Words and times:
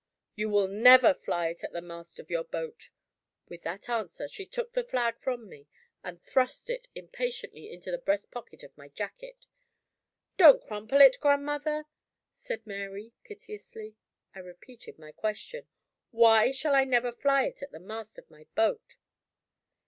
"You 0.35 0.49
will 0.49 0.67
never 0.67 1.13
fly 1.13 1.49
it 1.49 1.63
at 1.63 1.73
the 1.73 1.79
mast 1.81 2.17
of 2.17 2.31
your 2.31 2.43
boat!" 2.43 2.89
With 3.49 3.61
that 3.61 3.87
answer 3.87 4.27
she 4.27 4.47
took 4.47 4.71
the 4.71 4.83
flag 4.83 5.19
from 5.19 5.47
me 5.47 5.67
and 6.03 6.19
thrust 6.19 6.71
it 6.71 6.87
impatiently 6.95 7.71
into 7.71 7.91
the 7.91 7.99
breast 7.99 8.31
pocket 8.31 8.63
of 8.63 8.75
my 8.75 8.87
jacket. 8.87 9.45
"Don't 10.37 10.65
crumple 10.65 11.01
it, 11.01 11.17
grandmother!" 11.21 11.85
said 12.33 12.65
Mary, 12.65 13.13
piteously. 13.23 13.95
I 14.33 14.39
repeated 14.39 14.97
my 14.97 15.11
question: 15.11 15.67
"Why 16.09 16.49
shall 16.49 16.73
I 16.73 16.83
never 16.83 17.11
fly 17.11 17.43
it 17.45 17.61
at 17.61 17.71
the 17.71 17.79
mast 17.79 18.17
of 18.17 18.27
my 18.27 18.47
boat?" 18.55 18.95